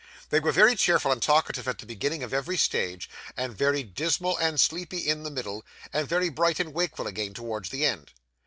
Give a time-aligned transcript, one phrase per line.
[0.31, 3.07] They were very cheerful and talkative at the beginning of every stage,
[3.37, 7.69] and very dismal and sleepy in the middle, and very bright and wakeful again towards
[7.69, 8.09] the end.